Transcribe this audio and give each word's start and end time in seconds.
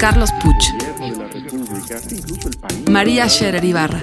Carlos 0.00 0.30
Puch. 0.42 0.64
María 2.88 3.28
Scherer 3.28 3.62
Ibarra. 3.62 4.00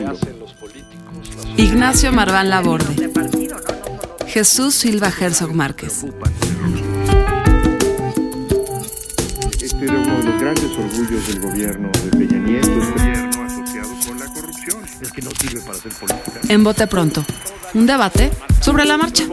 Ignacio 1.58 2.12
Marván 2.14 2.52
Laborde. 2.52 3.10
Jesús 4.28 4.76
Silva 4.76 5.10
Herzog 5.10 5.56
Márquez. 5.56 6.06
Este 9.60 9.86
era 9.86 9.94
uno 9.96 10.18
de 10.18 10.24
los 10.24 10.40
grandes 10.40 10.72
orgullos 10.78 11.28
del 11.30 11.42
gobierno 11.42 11.90
de 11.90 12.10
Peña 12.12 12.38
Nieto. 12.38 12.70
Gobierno 12.70 13.44
asociado 13.44 13.90
con 14.06 14.20
la 14.20 14.26
corrupción. 14.28 14.84
Es 15.02 15.12
que 15.12 15.22
no 15.24 15.32
sirve 15.32 15.62
para 15.62 15.80
hacer 15.80 15.94
política. 15.94 16.40
En 16.48 16.64
Bote 16.64 16.86
Pronto, 16.86 17.26
un 17.74 17.88
debate 17.88 18.30
sobre 18.62 18.86
la 18.86 18.98
marcha. 18.98 19.24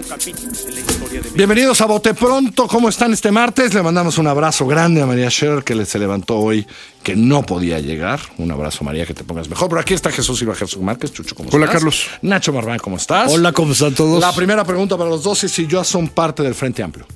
Bienvenidos 1.34 1.80
a 1.80 1.86
Bote 1.86 2.12
Pronto. 2.14 2.66
¿Cómo 2.66 2.88
están 2.88 3.12
este 3.12 3.30
martes? 3.30 3.72
Le 3.72 3.82
mandamos 3.82 4.18
un 4.18 4.27
abrazo 4.27 4.66
grande 4.66 5.00
a 5.00 5.06
María 5.06 5.30
Scherer 5.30 5.62
que 5.62 5.84
se 5.84 5.98
levantó 5.98 6.39
hoy, 6.39 6.66
que 7.02 7.14
no 7.14 7.42
podía 7.42 7.78
llegar. 7.78 8.20
Un 8.39 8.50
abrazo, 8.50 8.83
María, 8.83 9.06
que 9.06 9.14
te 9.14 9.22
pongas 9.22 9.48
mejor. 9.48 9.69
Pero 9.69 9.80
aquí 9.80 9.94
está 9.94 10.11
Jesús 10.11 10.39
Silva 10.39 10.55
Jesús 10.55 10.83
Márquez. 10.83 11.12
Chucho, 11.12 11.36
¿cómo 11.36 11.50
Hola, 11.52 11.66
estás? 11.66 11.74
Carlos. 11.78 12.06
Nacho 12.22 12.52
Marván, 12.52 12.78
¿cómo 12.78 12.97
estás? 12.97 13.33
Hola, 13.33 13.52
¿cómo 13.52 13.72
están 13.72 13.94
todos? 13.94 14.20
La 14.20 14.33
primera 14.33 14.64
pregunta 14.64 14.97
para 14.97 15.11
los 15.11 15.22
dos 15.22 15.44
es 15.44 15.52
si 15.52 15.66
ya 15.66 15.84
son 15.84 16.08
parte 16.08 16.42
del 16.42 16.55
Frente 16.55 16.83
Amplio. 16.83 17.06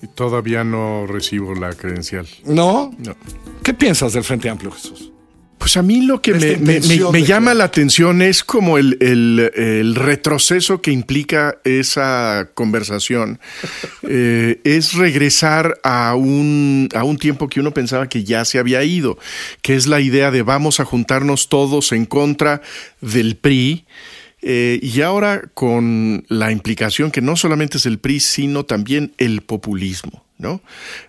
Y 0.00 0.06
todavía 0.08 0.64
no 0.64 1.06
recibo 1.06 1.54
la 1.54 1.74
credencial. 1.74 2.26
¿No? 2.44 2.92
No. 2.98 3.14
¿Qué 3.62 3.74
piensas 3.74 4.14
del 4.14 4.24
Frente 4.24 4.48
Amplio, 4.48 4.72
Jesús? 4.72 5.11
Pues 5.62 5.76
a 5.76 5.82
mí 5.82 6.00
lo 6.02 6.20
que 6.20 6.32
me, 6.34 6.38
me- 6.40 6.52
intención 6.54 7.06
me- 7.12 7.12
me 7.12 7.18
de 7.20 7.24
llama 7.26 7.54
la 7.54 7.64
atención 7.64 8.20
es 8.20 8.42
como 8.42 8.78
el, 8.78 8.96
el- 9.00 9.50
el 9.54 9.94
retroceso 9.94 10.82
que 10.82 10.90
implica 10.90 11.58
esa 11.64 12.48
conversación. 12.54 13.38
Eh, 14.14 14.60
es 14.64 14.94
regresar 14.94 15.78
a 15.84 16.16
un, 16.16 16.88
a 16.94 17.04
un 17.04 17.16
tiempo 17.18 17.48
que 17.48 17.60
uno 17.60 17.72
pensaba 17.72 18.08
que 18.08 18.24
ya 18.24 18.44
se 18.44 18.58
había 18.58 18.82
ido, 18.82 19.16
que 19.62 19.76
es 19.76 19.86
la 19.86 20.00
idea 20.00 20.30
de 20.32 20.42
vamos 20.42 20.80
a 20.80 20.84
juntarnos 20.84 21.48
todos 21.48 21.92
en 21.92 22.04
contra 22.04 22.60
del 23.00 23.36
PRI. 23.36 23.84
eh, 24.42 24.80
y 24.82 25.00
ahora 25.02 25.42
con 25.54 26.24
la 26.28 26.50
implicación 26.50 27.12
que 27.12 27.20
no 27.22 27.36
solamente 27.36 27.78
es 27.78 27.86
el 27.86 28.00
PRI, 28.00 28.18
sino 28.20 28.64
también 28.64 29.12
el 29.18 29.40
populismo, 29.42 30.26
¿no? 30.42 30.60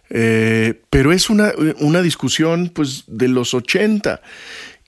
Eh, 0.10 0.82
pero 0.90 1.12
es 1.12 1.30
una, 1.30 1.52
una 1.80 2.02
discusión 2.02 2.72
pues 2.74 3.04
de 3.08 3.28
los 3.28 3.54
80 3.54 4.22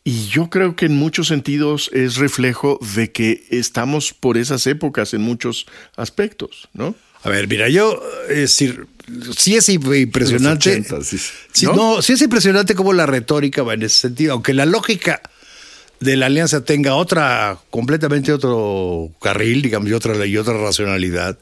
y 0.03 0.27
yo 0.27 0.51
creo 0.51 0.75
que 0.75 0.85
en 0.85 0.95
muchos 0.95 1.27
sentidos 1.27 1.89
es 1.91 2.17
reflejo 2.17 2.79
de 2.95 3.11
que 3.11 3.43
estamos 3.49 4.13
por 4.13 4.37
esas 4.37 4.67
épocas 4.67 5.15
en 5.15 5.21
muchos 5.21 5.65
aspectos, 5.97 6.69
¿no? 6.73 6.95
A 7.23 7.29
ver, 7.29 7.47
mira, 7.47 7.69
yo, 7.69 7.99
es 8.29 8.35
decir, 8.35 8.85
sí 9.35 9.55
es 9.55 9.67
impresionante. 9.67 10.77
Los 10.77 10.91
80, 10.91 11.03
sí. 11.03 11.17
Sí, 11.51 11.65
¿No? 11.65 11.73
¿No? 11.73 12.01
sí 12.03 12.13
es 12.13 12.21
impresionante 12.21 12.75
cómo 12.75 12.93
la 12.93 13.07
retórica 13.07 13.63
va 13.63 13.73
en 13.73 13.81
ese 13.81 14.01
sentido, 14.01 14.33
aunque 14.33 14.53
la 14.53 14.67
lógica 14.67 15.23
de 15.99 16.17
la 16.17 16.27
alianza 16.27 16.63
tenga 16.63 16.93
otra, 16.93 17.57
completamente 17.71 18.31
otro 18.31 19.09
carril, 19.19 19.63
digamos, 19.63 19.89
y 19.89 19.93
otra, 19.93 20.23
y 20.23 20.37
otra 20.37 20.53
racionalidad. 20.53 21.39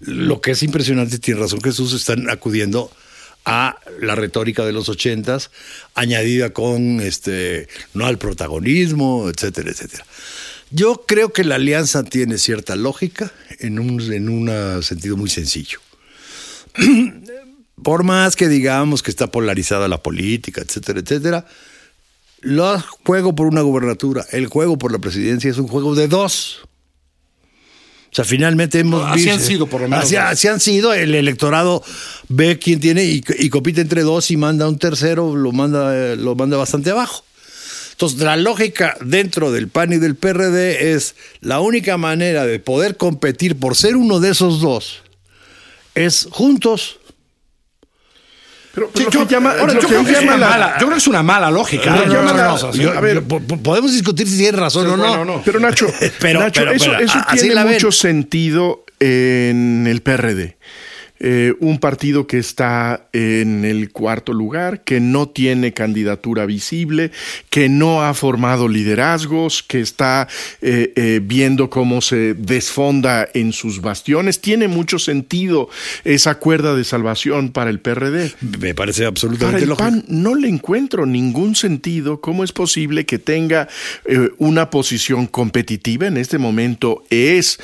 Lo 0.00 0.40
que 0.40 0.52
es 0.52 0.62
impresionante, 0.62 1.18
tiene 1.18 1.40
razón 1.40 1.60
Jesús, 1.62 1.92
están 1.92 2.28
acudiendo 2.30 2.90
a 3.44 3.76
la 4.00 4.14
retórica 4.14 4.64
de 4.64 4.72
los 4.72 4.88
ochentas, 4.88 5.50
añadida 5.94 6.50
con 6.50 7.00
este, 7.00 7.68
no 7.92 8.06
al 8.06 8.18
protagonismo, 8.18 9.28
etcétera, 9.28 9.70
etcétera. 9.70 10.04
Yo 10.70 11.04
creo 11.06 11.32
que 11.32 11.44
la 11.44 11.56
alianza 11.56 12.02
tiene 12.04 12.38
cierta 12.38 12.74
lógica 12.74 13.32
en 13.60 13.78
un 13.78 14.00
en 14.00 14.82
sentido 14.82 15.16
muy 15.16 15.30
sencillo. 15.30 15.78
Por 17.82 18.02
más 18.02 18.34
que 18.34 18.48
digamos 18.48 19.02
que 19.02 19.10
está 19.10 19.30
polarizada 19.30 19.88
la 19.88 20.02
política, 20.02 20.62
etcétera, 20.62 21.00
etcétera, 21.00 21.46
el 22.42 22.60
juego 23.04 23.34
por 23.34 23.46
una 23.46 23.62
gubernatura, 23.62 24.24
el 24.30 24.46
juego 24.46 24.78
por 24.78 24.92
la 24.92 24.98
presidencia 24.98 25.50
es 25.50 25.58
un 25.58 25.66
juego 25.66 25.94
de 25.94 26.08
dos. 26.08 26.60
O 28.14 28.16
sea, 28.16 28.24
finalmente 28.24 28.78
hemos 28.78 29.04
Así 29.04 29.28
han 29.28 29.40
sido, 29.40 29.66
por 29.66 29.80
lo 29.80 29.88
menos, 29.88 30.12
Así, 30.12 30.46
han 30.46 30.60
sido. 30.60 30.94
El 30.94 31.16
electorado 31.16 31.82
ve 32.28 32.60
quién 32.60 32.78
tiene 32.78 33.04
y, 33.04 33.24
y 33.40 33.48
compite 33.48 33.80
entre 33.80 34.02
dos 34.02 34.30
y 34.30 34.36
manda 34.36 34.68
un 34.68 34.78
tercero, 34.78 35.34
lo 35.34 35.50
manda, 35.50 36.14
lo 36.14 36.36
manda 36.36 36.56
bastante 36.56 36.90
abajo. 36.90 37.24
Entonces, 37.90 38.20
la 38.20 38.36
lógica 38.36 38.96
dentro 39.00 39.50
del 39.50 39.66
PAN 39.66 39.94
y 39.94 39.96
del 39.96 40.14
PRD 40.14 40.94
es 40.94 41.16
la 41.40 41.58
única 41.58 41.96
manera 41.96 42.46
de 42.46 42.60
poder 42.60 42.96
competir 42.96 43.58
por 43.58 43.74
ser 43.74 43.96
uno 43.96 44.20
de 44.20 44.30
esos 44.30 44.60
dos 44.60 45.02
es 45.94 46.28
juntos. 46.30 46.98
Pero, 48.74 48.90
Sí, 48.94 49.04
lo 49.04 49.10
yo, 49.10 49.26
que 49.28 49.34
llama, 49.34 49.50
ahora, 49.52 49.66
lo 49.66 49.72
yo 49.74 49.80
que 49.80 49.86
creo 49.86 50.04
que 50.04 50.12
es 50.12 50.22
una 50.22 50.36
la- 50.36 50.48
mala, 50.48 50.66
yo 50.72 50.78
creo 50.78 50.90
que 50.90 50.96
es 50.98 51.06
una 51.06 51.22
mala 51.22 51.50
lógica. 51.50 51.90
No, 51.90 51.96
no, 51.96 52.06
No, 52.06 52.22
no, 52.22 52.34
no, 52.34 52.44
no, 52.44 52.54
o 52.54 52.58
sea, 52.58 52.70
yo- 52.72 52.92
a 52.92 53.00
ver, 53.00 53.22
po- 53.22 53.40
po- 53.40 53.58
podemos 53.58 53.92
discutir 53.92 54.26
si 54.28 54.36
tiene 54.38 54.58
razón 54.58 54.86
o 54.88 54.96
no. 54.96 55.06
bueno, 55.06 55.24
no. 55.24 55.42
Pero 55.44 55.60
Nacho, 55.60 55.86
Pero- 56.20 56.40
Nacho, 56.40 56.60
pero- 56.62 56.72
eso, 56.72 56.90
pero, 56.90 57.04
eso 57.06 57.18
tiene 57.32 57.64
mucho 57.64 57.92
sentido 57.92 58.84
en 59.00 59.86
el 59.88 60.00
PRD. 60.02 60.56
Eh, 61.26 61.54
un 61.60 61.78
partido 61.78 62.26
que 62.26 62.36
está 62.36 63.08
en 63.14 63.64
el 63.64 63.92
cuarto 63.92 64.34
lugar, 64.34 64.84
que 64.84 65.00
no 65.00 65.26
tiene 65.26 65.72
candidatura 65.72 66.44
visible, 66.44 67.12
que 67.48 67.70
no 67.70 68.02
ha 68.02 68.12
formado 68.12 68.68
liderazgos, 68.68 69.62
que 69.62 69.80
está 69.80 70.28
eh, 70.60 70.92
eh, 70.96 71.20
viendo 71.24 71.70
cómo 71.70 72.02
se 72.02 72.34
desfonda 72.34 73.26
en 73.32 73.54
sus 73.54 73.80
bastiones. 73.80 74.42
Tiene 74.42 74.68
mucho 74.68 74.98
sentido 74.98 75.70
esa 76.04 76.34
cuerda 76.34 76.74
de 76.74 76.84
salvación 76.84 77.52
para 77.52 77.70
el 77.70 77.80
PRD. 77.80 78.34
Me 78.60 78.74
parece 78.74 79.00
Para 79.00 79.08
absolutamente 79.08 79.62
el 79.62 79.70
lógico. 79.70 79.82
PAN 79.88 80.04
no 80.08 80.34
le 80.34 80.48
encuentro 80.48 81.06
ningún 81.06 81.54
sentido. 81.54 82.20
¿Cómo 82.20 82.44
es 82.44 82.52
posible 82.52 83.06
que 83.06 83.18
tenga 83.18 83.66
eh, 84.04 84.28
una 84.36 84.68
posición 84.68 85.26
competitiva? 85.26 86.06
En 86.06 86.18
este 86.18 86.36
momento 86.36 87.04
es 87.08 87.58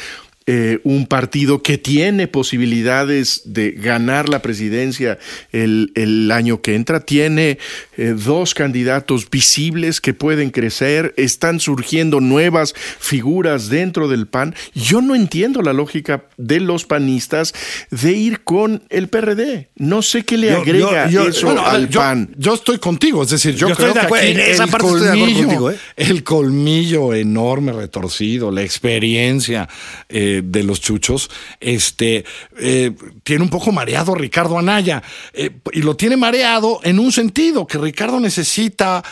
eh, 0.47 0.81
un 0.85 1.07
partido 1.07 1.63
que 1.63 1.79
tiene 1.79 2.27
posibilidades 2.27 3.43
de 3.45 3.73
ganar 3.73 4.29
la 4.29 4.43
presidencia 4.43 5.19
el, 5.53 5.93
el 5.95 6.31
año 6.33 6.61
que 6.63 6.75
entra. 6.75 7.01
Tiene 7.01 7.59
eh, 7.97 8.15
dos 8.17 8.55
candidatos 8.55 9.29
visibles 9.31 10.01
que 10.01 10.15
pueden 10.15 10.51
crecer. 10.51 11.15
Están 11.17 11.61
surgiendo 11.61 12.21
nuevas 12.21 12.75
figuras 12.99 13.69
dentro 13.69 14.09
del 14.09 14.27
PAN. 14.27 14.55
Yo 14.75 15.01
no 15.03 15.15
entiendo 15.15 15.63
la 15.63 15.73
lógica 15.73 16.25
de 16.37 16.61
los 16.61 16.85
panistas 16.85 17.53
de 17.91 18.13
ir 18.13 18.41
con 18.41 18.83
el 18.89 19.09
PRD. 19.09 19.69
No 19.77 20.03
sé 20.03 20.25
qué 20.25 20.37
le 20.37 20.49
Yo- 20.51 20.59
agrega 20.63 21.09
yo- 21.11 21.25
yo- 21.25 21.29
eso 21.31 21.47
Bueno, 21.47 21.61
a 21.63 21.73
ver, 21.73 21.83
al 21.83 21.89
yo, 21.91 22.01
PAN. 22.01 22.35
yo 22.39 22.55
estoy 22.55 22.79
contigo, 22.79 23.23
es 23.23 23.31
decir, 23.31 23.55
yo, 23.55 23.69
Yo 23.69 23.73
estoy 23.75 23.91
creo 23.93 24.03
de 24.03 24.09
que 24.09 24.15
aquí 24.17 24.27
en 24.31 24.41
esa 24.41 24.65
el 24.65 24.71
parte 24.71 24.87
estoy 24.87 25.01
de 25.03 25.07
acuerdo 25.09 25.25
colmillo, 25.27 25.47
contigo, 25.47 25.71
¿eh? 25.71 25.77
el 25.97 26.25
colmillo 26.25 27.15
enorme 27.15 27.73
retorcido, 27.73 28.51
la 28.51 28.63
experiencia 28.63 29.69
eh, 30.09 30.30
de 30.43 30.63
los 30.63 30.81
chuchos, 30.81 31.31
este 31.61 32.25
eh, 32.59 32.93
tiene 33.23 33.45
un 33.45 33.51
poco 33.51 33.73
mareado 33.73 34.15
a 34.15 34.19
Ricardo 34.19 34.59
Anaya 34.59 35.03
eh, 35.33 35.51
y 35.73 35.83
lo 35.83 35.97
tiene 35.97 36.17
mareado 36.17 36.81
en 36.83 36.99
un 36.99 37.13
sentido 37.13 37.67
que 37.67 37.79
Ricardo 37.79 38.21
necesita 38.21 39.03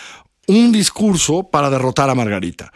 un 0.46 0.72
discurso 0.72 1.42
para 1.50 1.68
derrotar 1.68 2.08
a 2.08 2.14
Margarita. 2.14 2.72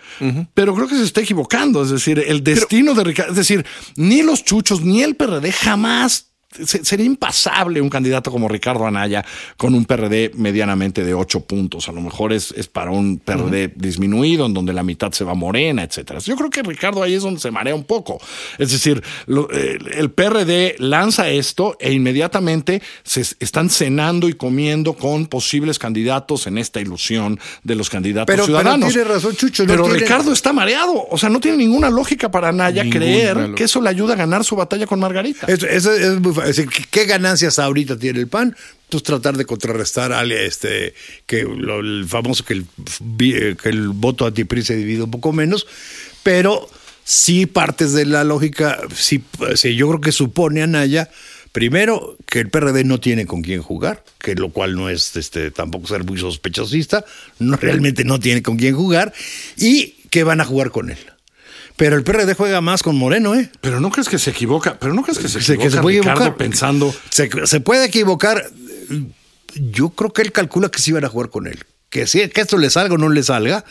Pero 0.52 0.74
creo 0.74 0.86
que 0.86 0.94
se 0.94 1.04
está 1.04 1.22
equivocando. 1.22 1.82
Es 1.82 1.90
decir, 1.90 2.18
el 2.18 2.44
destino 2.44 2.92
de 2.94 3.02
Ricardo, 3.02 3.30
es 3.30 3.38
decir, 3.38 3.64
ni 3.96 4.22
los 4.22 4.44
chuchos 4.44 4.82
ni 4.82 5.02
el 5.02 5.16
PRD 5.16 5.50
jamás 5.52 6.31
sería 6.64 7.06
impasable 7.06 7.80
un 7.80 7.88
candidato 7.88 8.30
como 8.30 8.48
Ricardo 8.48 8.86
Anaya 8.86 9.24
con 9.56 9.74
un 9.74 9.84
PRD 9.84 10.32
medianamente 10.34 11.04
de 11.04 11.14
ocho 11.14 11.40
puntos. 11.40 11.88
A 11.88 11.92
lo 11.92 12.00
mejor 12.00 12.32
es, 12.32 12.52
es 12.56 12.68
para 12.68 12.90
un 12.90 13.18
PRD 13.18 13.72
disminuido, 13.76 14.46
en 14.46 14.54
donde 14.54 14.72
la 14.72 14.82
mitad 14.82 15.12
se 15.12 15.24
va 15.24 15.34
morena, 15.34 15.82
etcétera. 15.82 16.20
Yo 16.20 16.36
creo 16.36 16.50
que 16.50 16.62
Ricardo 16.62 17.02
ahí 17.02 17.14
es 17.14 17.22
donde 17.22 17.40
se 17.40 17.50
marea 17.50 17.74
un 17.74 17.84
poco. 17.84 18.20
Es 18.58 18.70
decir, 18.72 19.02
lo- 19.26 19.48
eh, 19.52 19.78
el 19.96 20.10
PRD 20.10 20.76
lanza 20.78 21.28
esto 21.28 21.76
e 21.80 21.92
inmediatamente 21.92 22.82
se 23.02 23.22
es- 23.22 23.36
están 23.40 23.70
cenando 23.70 24.28
y 24.28 24.34
comiendo 24.34 24.94
con 24.94 25.26
posibles 25.26 25.78
candidatos 25.78 26.46
en 26.46 26.58
esta 26.58 26.80
ilusión 26.80 27.38
de 27.62 27.74
los 27.74 27.88
candidatos 27.90 28.26
Pero- 28.26 28.44
pero 28.46 28.58
ciudadanos. 28.58 28.92
tiene 28.92 29.04
razón, 29.08 29.34
Chucho, 29.36 29.62
no 29.64 29.68
Pero 29.68 29.84
tiene- 29.84 29.98
Ricardo 30.00 30.32
está 30.32 30.52
mareado. 30.52 31.06
O 31.10 31.18
sea, 31.18 31.28
no 31.28 31.40
tiene 31.40 31.56
ninguna 31.58 31.90
lógica 31.90 32.30
para 32.30 32.48
Anaya 32.48 32.82
Ninguna 32.84 33.00
creer 33.04 33.36
lógica. 33.36 33.54
que 33.56 33.64
eso 33.64 33.80
le 33.80 33.88
ayuda 33.88 34.14
a 34.14 34.16
ganar 34.16 34.44
su 34.44 34.56
batalla 34.56 34.86
con 34.86 35.00
Margarita. 35.00 35.46
Eso, 35.46 35.66
eso 35.66 35.92
es 35.92 36.20
muy 36.20 36.32
es 36.42 36.56
decir, 36.56 36.70
¿qué 36.90 37.04
ganancias 37.06 37.58
ahorita 37.58 37.98
tiene 37.98 38.20
el 38.20 38.28
PAN? 38.28 38.56
Pues 38.88 39.02
tratar 39.02 39.36
de 39.36 39.46
contrarrestar 39.46 40.12
al 40.12 40.32
este 40.32 40.94
que 41.26 41.40
el 41.40 42.04
famoso 42.06 42.44
que 42.44 42.54
el, 42.54 42.66
vi- 43.00 43.54
que 43.56 43.70
el 43.70 43.88
voto 43.88 44.26
antipri 44.26 44.62
se 44.62 44.76
divide 44.76 45.02
un 45.02 45.10
poco 45.10 45.32
menos, 45.32 45.66
pero 46.22 46.68
sí 47.04 47.46
partes 47.46 47.92
de 47.94 48.04
la 48.04 48.22
lógica, 48.22 48.78
sí, 48.94 49.22
sí, 49.54 49.74
yo 49.76 49.88
creo 49.88 50.00
que 50.00 50.12
supone 50.12 50.62
Anaya 50.62 51.10
Primero, 51.52 52.16
que 52.24 52.38
el 52.40 52.48
PRD 52.48 52.82
no 52.84 52.98
tiene 52.98 53.26
con 53.26 53.42
quién 53.42 53.60
jugar, 53.60 54.02
que 54.18 54.34
lo 54.34 54.48
cual 54.48 54.74
no 54.74 54.88
es 54.88 55.14
este, 55.16 55.50
tampoco 55.50 55.86
ser 55.86 56.02
muy 56.02 56.18
sospechosista, 56.18 57.04
no, 57.38 57.58
realmente 57.58 58.04
no 58.04 58.18
tiene 58.18 58.42
con 58.42 58.56
quién 58.56 58.74
jugar, 58.74 59.12
y 59.58 59.96
que 60.08 60.24
van 60.24 60.40
a 60.40 60.46
jugar 60.46 60.70
con 60.70 60.88
él. 60.88 60.96
Pero 61.76 61.96
el 61.96 62.04
PRD 62.04 62.34
juega 62.34 62.60
más 62.60 62.82
con 62.82 62.96
Moreno, 62.96 63.34
¿eh? 63.34 63.50
Pero 63.60 63.80
no 63.80 63.90
crees 63.90 64.08
que 64.08 64.18
se 64.18 64.30
equivoca, 64.30 64.78
pero 64.78 64.94
no 64.94 65.02
crees 65.02 65.18
que 65.18 65.28
se 65.28 65.40
Se- 65.40 65.54
equivoca 65.54 65.64
que 65.70 65.76
se 65.76 65.82
puede 65.82 65.98
Ricardo, 65.98 66.20
equivocar. 66.20 66.36
pensando. 66.36 66.94
Se, 67.10 67.30
se 67.46 67.60
puede 67.60 67.86
equivocar. 67.86 68.44
Yo 69.54 69.90
creo 69.90 70.12
que 70.12 70.22
él 70.22 70.32
calcula 70.32 70.70
que 70.70 70.78
sí 70.80 70.92
van 70.92 71.04
a 71.04 71.08
jugar 71.08 71.30
con 71.30 71.46
él. 71.46 71.64
Que, 71.90 72.06
si, 72.06 72.26
que 72.28 72.40
esto 72.40 72.56
le 72.56 72.70
salga 72.70 72.94
o 72.94 72.98
no 72.98 73.08
le 73.08 73.22
salga, 73.22 73.64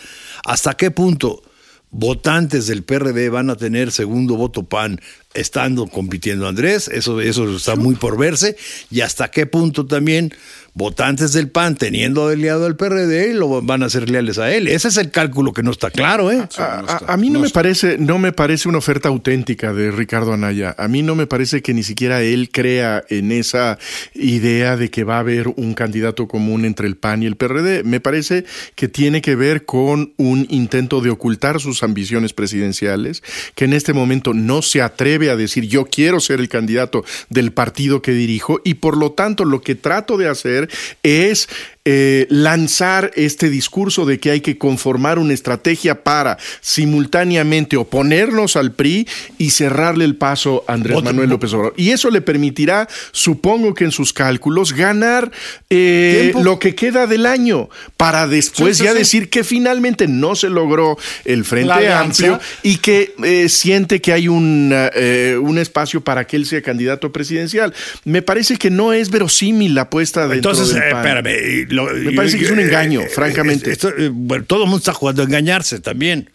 hasta 0.45 0.75
qué 0.75 0.91
punto 0.91 1.41
votantes 1.89 2.67
del 2.67 2.83
PRD 2.83 3.29
van 3.29 3.49
a 3.49 3.55
tener 3.57 3.91
segundo 3.91 4.35
voto 4.35 4.63
PAN 4.63 5.01
estando 5.33 5.87
compitiendo 5.87 6.47
Andrés, 6.47 6.87
eso, 6.87 7.19
eso 7.19 7.55
está 7.55 7.75
muy 7.75 7.95
por 7.95 8.17
verse, 8.17 8.55
y 8.89 9.01
hasta 9.01 9.29
qué 9.31 9.45
punto 9.45 9.85
también 9.85 10.33
votantes 10.73 11.33
del 11.33 11.49
PAN 11.49 11.75
teniendo 11.75 12.27
aliado 12.27 12.65
al 12.65 12.75
PRD 12.77 13.33
lo 13.33 13.61
van 13.61 13.83
a 13.83 13.89
ser 13.89 14.09
leales 14.09 14.37
a 14.37 14.53
él. 14.53 14.67
Ese 14.67 14.87
es 14.87 14.97
el 14.97 15.11
cálculo 15.11 15.51
que 15.51 15.63
no 15.63 15.71
está 15.71 15.91
claro, 15.91 16.31
¿eh? 16.31 16.47
A, 16.57 16.63
a- 17.07 17.13
a 17.13 17.17
mí 17.17 17.29
no, 17.29 17.39
me 17.41 17.49
parece, 17.49 17.97
no 17.97 18.19
me 18.19 18.31
parece 18.31 18.69
una 18.69 18.77
oferta 18.77 19.09
auténtica 19.09 19.73
de 19.73 19.91
Ricardo 19.91 20.31
Anaya. 20.33 20.73
A 20.77 20.87
mí 20.87 21.01
no 21.03 21.15
me 21.15 21.27
parece 21.27 21.61
que 21.61 21.73
ni 21.73 21.83
siquiera 21.83 22.21
él 22.21 22.49
crea 22.51 23.03
en 23.09 23.31
esa 23.31 23.77
idea 24.13 24.77
de 24.77 24.89
que 24.89 25.03
va 25.03 25.17
a 25.17 25.19
haber 25.19 25.49
un 25.49 25.73
candidato 25.73 26.27
común 26.27 26.63
entre 26.65 26.87
el 26.87 26.95
PAN 26.95 27.23
y 27.23 27.25
el 27.25 27.35
PRD. 27.35 27.83
Me 27.83 27.99
parece 27.99 28.45
que 28.75 28.87
tiene 28.87 29.21
que 29.21 29.35
ver 29.35 29.65
con 29.65 30.13
un 30.17 30.47
intento 30.49 31.01
de 31.01 31.09
ocultar 31.09 31.59
sus 31.59 31.83
ambiciones 31.83 32.33
presidenciales, 32.33 33.23
que 33.55 33.65
en 33.65 33.73
este 33.73 33.93
momento 33.93 34.33
no 34.33 34.61
se 34.61 34.81
atreve 34.81 35.29
a 35.29 35.35
decir 35.35 35.67
yo 35.67 35.85
quiero 35.85 36.19
ser 36.19 36.39
el 36.39 36.47
candidato 36.49 37.03
del 37.29 37.51
partido 37.51 38.01
que 38.01 38.11
dirijo 38.13 38.61
y 38.63 38.75
por 38.75 38.95
lo 38.97 39.11
tanto 39.11 39.43
lo 39.45 39.61
que 39.61 39.75
trato 39.75 40.17
de 40.17 40.29
hacer 40.29 40.60
es 41.03 41.47
eh, 41.83 42.27
lanzar 42.29 43.11
este 43.15 43.49
discurso 43.49 44.05
de 44.05 44.19
que 44.19 44.29
hay 44.29 44.41
que 44.41 44.59
conformar 44.59 45.17
una 45.17 45.33
estrategia 45.33 46.03
para 46.03 46.37
simultáneamente 46.59 47.75
oponernos 47.75 48.55
al 48.55 48.71
PRI 48.71 49.07
y 49.39 49.49
cerrarle 49.49 50.05
el 50.05 50.15
paso 50.15 50.63
a 50.67 50.73
Andrés 50.73 51.01
Manuel 51.01 51.29
López 51.29 51.53
Obrador. 51.53 51.73
Y 51.77 51.89
eso 51.89 52.11
le 52.11 52.21
permitirá, 52.21 52.87
supongo 53.11 53.73
que 53.73 53.85
en 53.85 53.91
sus 53.91 54.13
cálculos, 54.13 54.73
ganar 54.73 55.31
eh, 55.71 56.33
lo 56.43 56.59
que 56.59 56.75
queda 56.75 57.07
del 57.07 57.25
año 57.25 57.69
para 57.97 58.27
después 58.27 58.77
Sí, 58.77 58.83
sí, 58.83 58.85
ya 58.85 58.91
sí. 58.91 58.99
decir 58.99 59.29
que 59.29 59.43
finalmente 59.43 60.07
no 60.07 60.35
se 60.35 60.49
logró 60.49 60.97
el 61.25 61.45
Frente. 61.45 61.91
Amplio 61.91 62.39
y 62.63 62.77
que 62.77 63.13
eh, 63.23 63.49
siente 63.49 64.01
que 64.01 64.13
hay 64.13 64.27
un, 64.27 64.71
eh, 64.73 65.37
un 65.41 65.57
espacio 65.57 66.01
para 66.01 66.25
que 66.25 66.35
él 66.35 66.45
sea 66.45 66.61
candidato 66.61 67.11
presidencial. 67.11 67.73
Me 68.05 68.21
parece 68.21 68.57
que 68.57 68.69
no 68.69 68.93
es 68.93 69.09
verosímil 69.09 69.75
la 69.75 69.83
apuesta 69.83 70.27
de 70.27 70.35
Entonces, 70.35 70.69
espérame. 70.75 71.70
Lo- 71.71 71.85
Me 71.93 72.11
parece 72.13 72.37
que 72.37 72.45
es 72.45 72.51
un 72.51 72.59
engaño, 72.59 73.01
francamente. 73.13 73.71
esto, 73.71 73.89
eh, 73.89 74.09
bueno, 74.11 74.45
todo 74.45 74.59
el 74.63 74.65
mundo 74.69 74.77
está 74.79 74.93
jugando 74.93 75.21
a 75.21 75.25
engañarse 75.25 75.79
también. 75.79 76.29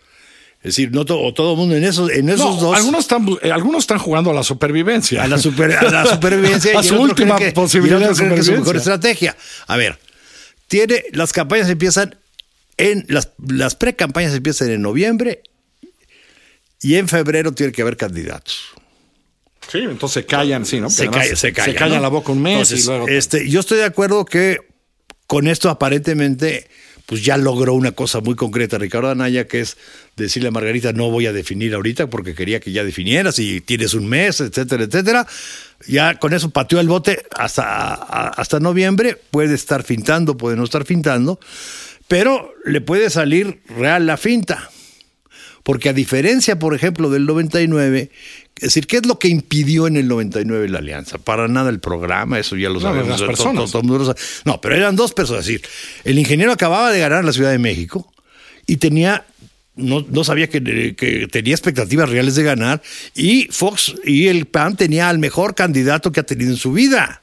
Es 0.59 0.75
decir, 0.75 0.91
no 0.91 1.05
to- 1.05 1.21
o 1.21 1.33
todo 1.33 1.53
el 1.53 1.59
mundo 1.59 1.77
en 1.77 1.85
esos, 1.85 2.11
en 2.11 2.29
esos 2.29 2.57
No, 2.57 2.61
dos. 2.61 2.77
algunos 2.77 3.01
están, 3.03 3.27
eh, 3.43 3.53
algunos 3.53 3.85
están 3.85 3.99
jugando 3.99 4.31
a 4.31 4.35
la 4.35 4.43
supervivencia. 4.43 5.23
a 5.23 5.29
la, 5.29 5.39
super- 5.39 5.73
a 5.77 5.83
la 5.91 6.07
supervivencia. 6.15 6.77
A 6.79 6.83
su 6.83 6.97
última 7.01 7.37
que- 7.37 7.53
posibilidad 7.53 8.01
de 8.01 8.07
cree 8.15 8.29
que 8.35 8.41
es 8.41 8.47
su 8.47 8.53
mejor 8.53 8.65
supervivencia. 8.67 8.95
estrategia. 8.95 9.37
A 9.69 9.77
ver, 9.77 9.99
tiene, 10.67 11.05
las 11.13 11.33
campañas 11.33 11.69
empiezan 11.71 12.17
en. 12.79 13.05
Las, 13.09 13.31
las 13.47 13.75
pre-campañas 13.77 14.35
empiezan 14.35 14.71
en 14.71 14.83
noviembre 14.83 15.43
y 16.81 16.97
en 16.97 17.09
febrero 17.09 17.53
tiene 17.53 17.73
que 17.73 17.83
haber 17.83 17.97
candidatos. 17.97 18.59
Sí, 19.71 19.79
entonces 19.79 20.23
se 20.23 20.27
callan, 20.27 20.65
sí, 20.67 20.81
¿no? 20.81 20.91
se 20.91 21.09
calla, 21.09 21.35
se 21.37 21.53
calla. 21.53 21.73
Se 21.73 21.75
callan 21.79 21.97
¿no? 21.97 22.03
la 22.03 22.09
boca 22.09 22.31
un 22.33 22.41
mes 22.43 22.53
Entonces, 22.55 22.85
y 22.85 22.89
luego. 22.89 23.09
Este, 23.09 23.49
yo 23.49 23.61
estoy 23.61 23.79
de 23.79 23.85
acuerdo 23.85 24.25
que 24.25 24.59
con 25.27 25.49
esto 25.49 25.71
aparentemente 25.71 26.69
pues 27.07 27.25
ya 27.25 27.37
logró 27.37 27.73
una 27.75 27.93
cosa 27.93 28.21
muy 28.21 28.35
concreta 28.35 28.79
Ricardo 28.79 29.11
Anaya, 29.11 29.47
que 29.47 29.61
es 29.61 29.77
decirle 30.17 30.49
a 30.49 30.51
Margarita, 30.51 30.93
no 30.93 31.09
voy 31.09 31.27
a 31.27 31.33
definir 31.33 31.73
ahorita 31.73 32.09
porque 32.09 32.35
quería 32.35 32.59
que 32.59 32.73
ya 32.73 32.83
definieras 32.83 33.39
y 33.39 33.61
tienes 33.61 33.95
un 33.95 34.09
mes, 34.09 34.41
etcétera, 34.41 34.85
etcétera. 34.85 35.27
Ya 35.87 36.17
con 36.19 36.35
eso 36.35 36.51
pateó 36.51 36.81
el 36.81 36.89
bote 36.89 37.23
hasta, 37.37 37.95
hasta 37.95 38.59
noviembre, 38.59 39.17
puede 39.31 39.55
estar 39.55 39.85
fintando, 39.85 40.37
puede 40.37 40.57
no 40.57 40.65
estar 40.65 40.85
fintando, 40.85 41.39
pero 42.09 42.53
le 42.65 42.81
puede 42.81 43.09
salir 43.09 43.61
real 43.69 44.07
la 44.07 44.17
finta. 44.17 44.71
Porque 45.63 45.89
a 45.89 45.93
diferencia, 45.93 46.59
por 46.59 46.75
ejemplo, 46.75 47.11
del 47.11 47.27
99, 47.27 48.11
es 48.57 48.63
decir, 48.63 48.87
¿qué 48.87 48.97
es 48.97 49.07
lo 49.07 49.19
que 49.19 49.29
impidió 49.29 49.87
en 49.87 49.97
el 49.97 50.09
99 50.09 50.69
la 50.71 50.79
alianza? 50.79 51.19
Para 51.19 51.47
nada 51.47 51.69
el 51.71 51.79
programa, 51.81 52.39
eso 52.39 52.57
ya 52.57 52.69
lo 52.69 52.75
No, 52.75 52.81
sabemos. 52.81 53.09
las 53.09 53.19
todo- 53.19 53.27
personas. 53.29 54.17
No, 54.45 54.61
pero 54.61 54.75
eran 54.77 54.97
dos 54.97 55.13
personas. 55.13 55.41
Es 55.43 55.47
decir, 55.49 55.69
el 56.05 56.19
ingeniero 56.19 56.53
acababa 56.53 56.91
de 56.91 56.99
ganar 57.01 57.25
la 57.25 57.33
Ciudad 57.33 57.51
de 57.51 57.59
México 57.59 58.13
y 58.67 58.77
tenía. 58.77 59.27
No, 59.75 60.07
no 60.09 60.25
sabía 60.25 60.49
que, 60.49 60.95
que 60.97 61.29
tenía 61.31 61.53
expectativas 61.55 62.09
reales 62.09 62.35
de 62.35 62.43
ganar. 62.45 62.81
Y 63.15 63.47
Fox 63.51 63.95
y 64.05 64.29
el 64.29 64.47
PAN 64.47 64.75
tenía 64.75 65.11
al 65.11 65.19
mejor 65.19 65.55
candidato 65.55 66.11
que 66.13 66.21
ha 66.21 66.23
tenido 66.23 66.51
en 66.51 66.57
su 66.57 66.73
vida. 66.73 67.21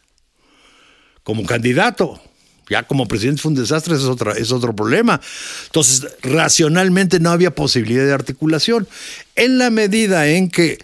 Como 1.24 1.46
candidato. 1.46 2.22
Ya 2.70 2.84
como 2.84 3.08
presidente 3.08 3.42
fue 3.42 3.50
un 3.50 3.56
desastre, 3.58 3.96
es, 3.96 4.04
otra, 4.04 4.34
es 4.34 4.52
otro 4.52 4.76
problema. 4.76 5.20
Entonces, 5.66 6.08
racionalmente 6.22 7.20
no 7.20 7.32
había 7.32 7.54
posibilidad 7.56 8.06
de 8.06 8.14
articulación. 8.14 8.88
En 9.36 9.58
la 9.58 9.70
medida 9.70 10.28
en 10.28 10.50
que 10.50 10.78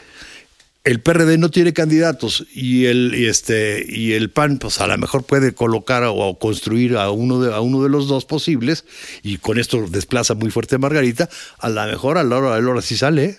el 0.85 1.01
PRD 1.01 1.37
no 1.37 1.49
tiene 1.51 1.73
candidatos 1.73 2.45
y 2.53 2.85
el, 2.85 3.13
y 3.15 3.27
este, 3.27 3.85
y 3.87 4.13
el 4.13 4.29
PAN, 4.31 4.57
pues 4.59 4.79
a 4.79 4.87
lo 4.87 4.97
mejor 4.97 5.23
puede 5.23 5.53
colocar 5.53 6.03
o, 6.03 6.13
o 6.15 6.39
construir 6.39 6.95
a 6.97 7.11
uno, 7.11 7.41
de, 7.41 7.53
a 7.53 7.59
uno 7.59 7.83
de 7.83 7.89
los 7.89 8.07
dos 8.07 8.25
posibles, 8.25 8.85
y 9.21 9.37
con 9.37 9.59
esto 9.59 9.85
desplaza 9.89 10.33
muy 10.35 10.51
fuerte 10.51 10.75
a 10.75 10.79
Margarita, 10.79 11.29
a 11.59 11.69
lo 11.69 11.85
mejor 11.85 12.17
a 12.17 12.23
la 12.23 12.37
hora, 12.37 12.55
a 12.55 12.61
la 12.61 12.69
hora 12.69 12.81
sí 12.81 12.95
sale. 12.97 13.25
¿eh? 13.25 13.37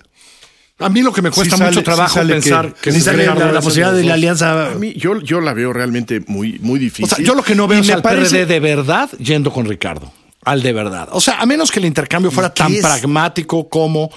A 0.79 0.89
mí 0.89 1.03
lo 1.03 1.13
que 1.13 1.23
me 1.23 1.31
cuesta 1.31 1.57
Sí 1.57 1.59
sale- 1.59 1.71
mucho 1.73 1.83
trabajo 1.83 2.21
pensar 2.27 2.75
que- 2.75 2.81
que, 2.81 2.93
Sí 2.93 3.01
sale 3.01 3.27
la, 3.27 3.61
posibilidad 3.61 3.93
de 3.95 4.05
la 4.05 4.15
alianza. 4.15 4.71
A 4.73 4.75
mí, 4.77 4.93
yo, 4.95 5.21
yo 5.21 5.41
la 5.41 5.53
veo 5.55 5.73
realmente 5.73 6.21
muy, 6.27 6.59
muy 6.61 6.79
O 6.79 6.83
difícil. 6.83 7.09
sea, 7.09 7.25
yo 7.25 7.35
lo 7.35 7.43
que 7.43 7.55
no 7.55 7.67
veo 7.67 7.79
Y 7.79 7.81
es 7.83 7.87
me 7.89 7.93
al 7.95 8.03
parece- 8.03 8.31
PRD 8.31 8.47
de 8.47 8.61
verdad 8.61 9.11
yendo 9.19 9.51
con 9.53 9.67
Ricardo. 9.67 10.13
Al 10.45 10.63
de 10.63 10.73
verdad. 10.73 11.09
O 11.13 11.21
sea, 11.21 11.39
a 11.41 11.45
menos 11.47 11.71
que 11.71 11.81
el 11.81 11.85
intercambio 11.87 12.31
fuera 12.31 12.53
tan 12.55 12.73
es? 12.73 12.81
pragmático 12.81 13.69
como 13.69 14.11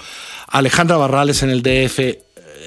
Alejandra 0.48 0.96
Barrales 0.96 1.42
en 1.42 1.50
el 1.50 1.60
DF 1.62 2.18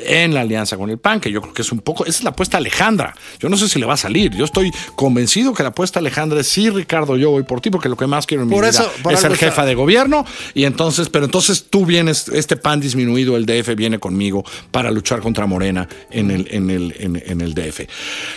en 0.06 0.34
la 0.34 0.42
alianza 0.42 0.78
con 0.78 0.90
el 0.90 0.98
PAN, 0.98 1.20
que 1.20 1.32
yo 1.32 1.42
creo 1.42 1.54
que 1.54 1.62
es 1.62 1.72
un 1.72 1.80
poco, 1.80 2.06
esa 2.06 2.20
es 2.20 2.24
la 2.24 2.32
apuesta 2.32 2.58
Alejandra. 2.58 3.16
Yo 3.40 3.50
no 3.50 3.58
sé 3.58 3.68
si 3.68 3.80
le 3.80 3.86
va 3.86 3.94
a 3.94 3.98
salir. 3.98 4.36
Yo 4.36 4.46
estoy 4.46 4.72
convencido 4.96 5.54
que 5.54 5.64
la 5.64 5.70
apuesta 5.70 6.00
Alejandra 6.00 6.42
es 6.42 6.48
sí, 6.48 6.70
Ricardo, 6.70 7.18
yo 7.18 7.32
voy 7.32 7.44
por 7.44 7.62
ti, 7.62 7.70
porque 7.70 7.90
lo 7.90 7.98
que 7.98 8.08
más 8.08 8.26
quiero 8.26 8.44
en 8.44 8.50
mi 8.50 8.56
Por 8.56 8.64
vida 8.64 8.70
eso, 8.70 8.92
es 9.10 9.20
ser 9.20 9.36
jefa 9.36 9.66
de 9.66 9.76
gobierno. 9.76 10.26
Y 10.54 10.66
entonces, 10.66 11.10
pero 11.10 11.26
entonces 11.26 11.66
tú 11.70 11.86
vienes, 11.86 12.28
este 12.30 12.58
PAN 12.58 12.80
disminuido, 12.80 13.38
el 13.38 13.46
DF 13.46 13.76
viene 13.76 14.00
conmigo 14.00 14.44
para 14.72 14.92
luchar 14.92 15.22
contra 15.22 15.46
Morena 15.46 15.88
en 16.12 16.32
el, 16.32 16.48
en 16.52 16.70
el, 16.70 16.96
en, 17.00 17.24
en 17.26 17.42
el 17.42 17.54
DF. 17.54 17.82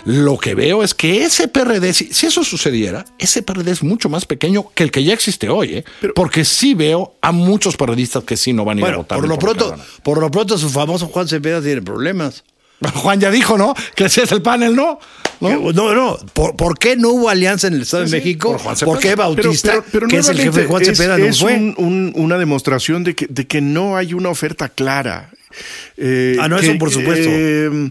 Lo 0.04 0.38
que 0.38 0.54
veo 0.54 0.82
es 0.82 0.94
que 0.94 1.24
ese 1.24 1.48
PRD, 1.48 1.92
si, 1.92 2.12
si 2.12 2.26
eso 2.26 2.44
sucediera, 2.44 3.04
ese 3.18 3.42
PRD 3.42 3.70
es 3.70 3.82
mucho 3.82 4.08
más 4.08 4.24
pequeño 4.24 4.66
que 4.74 4.82
el 4.82 4.90
que 4.90 5.04
ya 5.04 5.12
existe 5.12 5.48
hoy, 5.48 5.76
¿eh? 5.76 5.84
porque 6.14 6.44
sí 6.44 6.74
veo 6.74 7.14
a 7.20 7.32
muchos 7.32 7.76
periodistas 7.76 8.24
que 8.24 8.36
sí 8.36 8.52
no 8.52 8.64
van 8.64 8.78
a 8.78 8.80
ir 8.80 8.86
a 8.86 8.96
votar. 8.98 9.18
por 9.18 9.28
lo, 9.28 9.38
por 9.38 9.56
pronto, 9.56 9.76
por 10.02 10.20
lo 10.20 10.30
pronto 10.30 10.58
su 10.58 10.70
famoso 10.70 11.08
Juan 11.08 11.28
Cepeda 11.28 11.49
tiene 11.62 11.82
problemas. 11.82 12.44
Juan 12.94 13.20
ya 13.20 13.30
dijo, 13.30 13.58
¿no? 13.58 13.74
Que 13.94 14.04
ese 14.06 14.22
es 14.22 14.32
el 14.32 14.40
panel, 14.42 14.74
¿no? 14.74 14.98
¿No? 15.40 15.72
No, 15.72 15.94
no. 15.94 16.16
¿Por, 16.34 16.54
por 16.56 16.78
qué 16.78 16.96
no 16.96 17.10
hubo 17.10 17.28
alianza 17.30 17.66
en 17.68 17.74
el 17.74 17.82
Estado 17.82 18.04
Sí, 18.06 18.10
de 18.12 18.18
sí, 18.20 18.24
México? 18.24 18.52
por 18.52 18.60
Juan 18.60 18.76
Cepeda. 18.76 18.92
¿Por 18.94 19.02
qué 19.02 19.14
Bautista, 19.14 19.70
pero- 19.72 19.84
pero 19.90 20.08
que 20.08 20.18
es 20.18 20.28
el 20.28 20.38
jefe 20.38 20.60
de 20.62 20.66
Juan 20.66 20.84
Cepeda, 20.84 21.14
es, 21.16 21.20
no 21.20 21.26
es 21.26 21.38
fue? 21.40 21.54
un- 21.56 21.74
un- 21.78 22.12
una 22.14 22.36
demostración 22.38 23.04
de 23.04 23.14
que, 23.14 23.26
de 23.28 23.46
que 23.46 23.60
no 23.62 23.96
hay 23.96 24.12
una 24.14 24.28
oferta 24.28 24.68
clara. 24.68 25.30
Eh, 25.96 26.36
Ah, 26.38 26.48
no, 26.48 26.58
que- 26.58 26.66
eso 26.70 26.78
por 26.78 26.90
supuesto. 26.90 27.28
eh, 27.30 27.90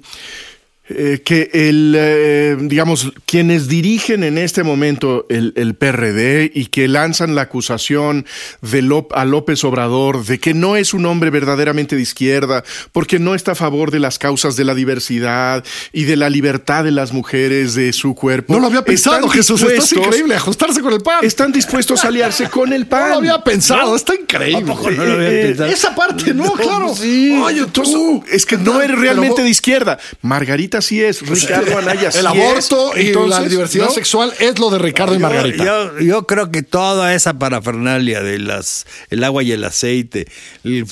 eh, 0.89 1.21
que 1.23 1.49
el, 1.53 1.93
eh, 1.97 2.57
digamos, 2.59 3.11
quienes 3.25 3.67
dirigen 3.67 4.23
en 4.23 4.37
este 4.37 4.63
momento 4.63 5.25
el, 5.29 5.53
el 5.55 5.75
PRD 5.75 6.51
y 6.53 6.65
que 6.67 6.87
lanzan 6.87 7.35
la 7.35 7.41
acusación 7.43 8.25
de 8.61 8.81
Lop- 8.81 9.11
a 9.13 9.25
López 9.25 9.63
Obrador 9.63 10.25
de 10.25 10.39
que 10.39 10.53
no 10.53 10.75
es 10.75 10.93
un 10.93 11.05
hombre 11.05 11.29
verdaderamente 11.29 11.95
de 11.95 12.01
izquierda, 12.01 12.63
porque 12.91 13.19
no 13.19 13.35
está 13.35 13.51
a 13.51 13.55
favor 13.55 13.91
de 13.91 13.99
las 13.99 14.17
causas 14.17 14.55
de 14.55 14.65
la 14.65 14.73
diversidad 14.75 15.63
y 15.93 16.05
de 16.05 16.15
la 16.15 16.29
libertad 16.29 16.83
de 16.83 16.91
las 16.91 17.13
mujeres 17.13 17.75
de 17.75 17.93
su 17.93 18.15
cuerpo. 18.15 18.53
No 18.53 18.59
lo 18.59 18.67
había 18.67 18.83
pensado, 18.83 19.29
Jesús. 19.29 19.61
Esto 19.61 19.73
es 19.73 19.79
dispuestos- 19.89 20.05
increíble. 20.07 20.35
Ajustarse 20.35 20.81
con 20.81 20.93
el 20.93 21.01
PAN. 21.01 21.19
Están 21.23 21.51
dispuestos 21.51 22.03
a 22.03 22.07
aliarse 22.07 22.49
con 22.49 22.73
el 22.73 22.87
PAN. 22.87 23.01
No 23.01 23.07
lo 23.09 23.15
había 23.19 23.43
pensado. 23.43 23.95
Está 23.95 24.15
increíble. 24.15 24.63
¿A 24.71 24.75
poco 24.75 24.89
no 24.89 25.05
lo 25.05 25.13
había 25.13 25.29
Eh, 25.31 25.45
pensado? 25.47 25.69
Esa 25.71 25.95
parte, 25.95 26.33
no, 26.33 26.45
No, 26.45 26.53
claro. 26.53 26.95
sí. 26.95 27.37
Oye, 27.43 27.65
tú. 27.71 28.23
Es 28.31 28.45
que 28.45 28.57
no 28.57 28.81
eres 28.81 28.97
realmente 28.97 29.35
vos- 29.41 29.43
de 29.43 29.49
izquierda. 29.49 29.99
Margarita 30.21 30.78
Margarita 30.79 30.81
sí 30.81 31.03
es, 31.03 31.21
Ricardo 31.21 31.77
Anaya 31.77 32.11
sí 32.11 32.19
El 32.19 32.25
es. 32.25 32.31
aborto 32.31 32.97
y 32.97 33.13
la 33.29 33.41
diversidad 33.43 33.85
¿no? 33.85 33.91
sexual 33.91 34.33
es 34.39 34.59
lo 34.59 34.69
de 34.69 34.79
Ricardo 34.79 35.15
y 35.15 35.19
Margarita. 35.19 35.63
Yo, 35.63 35.99
yo 35.99 36.27
creo 36.27 36.51
que 36.51 36.63
toda 36.63 37.13
esa 37.13 37.37
parafernalia 37.37 38.21
de 38.21 38.39
las 38.39 38.85
el 39.09 39.23
agua 39.23 39.43
y 39.43 39.51
el 39.51 39.63
aceite, 39.63 40.27
el 40.63 40.85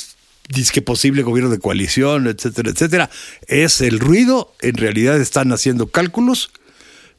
disque 0.49 0.81
posible 0.81 1.23
gobierno 1.23 1.49
de 1.51 1.59
coalición, 1.59 2.27
etcétera, 2.27 2.69
etcétera, 2.69 3.09
es 3.47 3.81
el 3.81 3.99
ruido. 3.99 4.53
En 4.61 4.75
realidad 4.75 5.19
están 5.19 5.51
haciendo 5.51 5.87
cálculos, 5.87 6.51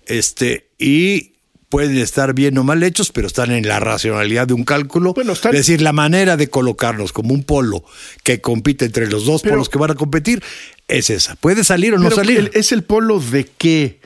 este, 0.06 0.68
y 0.78 1.32
pueden 1.68 1.98
estar 1.98 2.32
bien 2.32 2.56
o 2.56 2.64
mal 2.64 2.82
hechos, 2.82 3.12
pero 3.12 3.26
están 3.26 3.50
en 3.50 3.68
la 3.68 3.78
racionalidad 3.78 4.46
de 4.46 4.54
un 4.54 4.64
cálculo. 4.64 5.12
Bueno, 5.12 5.34
están- 5.34 5.52
Es 5.54 5.66
decir, 5.66 5.82
la 5.82 5.92
manera 5.92 6.38
de 6.38 6.48
colocarnos 6.48 7.12
como 7.12 7.34
un 7.34 7.44
polo 7.44 7.84
que 8.22 8.40
compite 8.40 8.87
entre 8.87 9.06
los 9.10 9.26
dos 9.26 9.42
Pero- 9.42 9.56
polos 9.56 9.68
que 9.68 9.76
van 9.76 9.90
a 9.90 9.94
competir 9.94 10.42
es 10.88 11.11
esa. 11.11 11.37
Puede 11.37 11.64
salir 11.64 11.95
o 11.95 11.99
no 11.99 12.04
Pero 12.04 12.16
salir. 12.16 12.50
¿Es 12.54 12.73
el 12.73 12.83
polo 12.83 13.21
de 13.21 13.47
qué? 13.59 13.99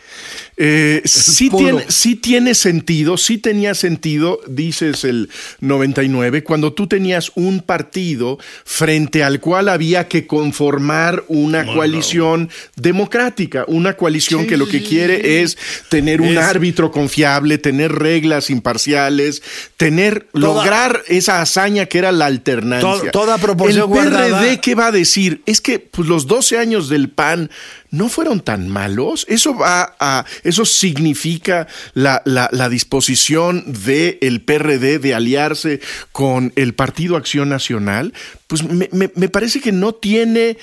Eh, 0.59 1.01
sí, 1.07 1.49
tiene, 1.49 1.87
sí 1.89 2.15
tiene 2.17 2.55
sentido, 2.55 3.17
sí 3.17 3.39
tenía 3.39 3.75
sentido, 3.75 4.39
dices 4.47 5.03
el 5.05 5.31
99, 5.61 6.45
cuando 6.45 6.75
tú 6.75 6.87
tenías 6.87 7.33
un 7.35 7.61
partido 7.63 8.39
frente 8.65 9.25
al 9.25 9.41
cual 9.41 9.71
había 9.71 10.09
que 10.09 10.27
conformar 10.27 11.25
una 11.29 11.65
coalición 11.65 12.51
democrática, 12.77 13.65
una 13.67 13.97
coalición 13.97 14.47
que 14.47 14.59
lo 14.59 14.69
que 14.69 14.83
quiere 14.83 15.43
es 15.43 15.57
tener 15.89 16.21
un 16.21 16.29
Es- 16.37 16.39
árbitro 16.39 16.91
confiable, 16.93 17.57
tener 17.57 17.91
reglas 17.93 18.51
imparciales, 18.51 19.43
tener, 19.79 20.29
Toda- 20.33 20.47
lograr 20.55 21.03
esa 21.09 21.41
hazaña 21.41 21.87
que 21.87 21.99
era 21.99 22.13
la 22.13 22.27
alternancia. 22.27 23.11
To- 23.11 23.11
toda 23.11 23.39
proporción 23.39 23.91
el 23.91 23.99
PRD. 24.11 24.61
¿qué 24.61 24.75
va 24.75 24.89
a 24.89 24.93
decir? 24.93 25.41
Es 25.47 25.61
que 25.63 25.79
pues, 25.79 26.07
los 26.07 26.27
12 26.27 26.59
años 26.59 26.72
del 26.81 27.09
PAN 27.11 27.51
no 27.91 28.09
fueron 28.09 28.41
tan 28.41 28.69
malos. 28.69 29.27
Eso 29.29 29.55
va 29.57 29.95
a, 30.01 30.25
eso 30.45 30.65
significa 30.65 31.67
la, 31.95 32.23
la- 32.25 32.49
la 32.53 32.69
disposición 32.69 33.65
del 33.85 34.41
PRD 34.43 34.99
de 34.99 35.15
aliarse 35.15 35.81
con 36.13 36.53
el 36.57 36.75
Partido 36.75 37.17
Acción 37.17 37.49
Nacional. 37.49 38.13
Pues 38.47 38.63
me, 38.65 38.89
me- 38.93 39.11
me 39.15 39.29
parece 39.29 39.61
que 39.61 39.73
no 39.73 39.95
tiene 39.95 40.57